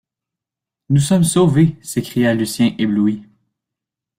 [0.89, 1.77] Nous sommes sauvés!
[1.83, 3.21] s’écria Lucien ébloui.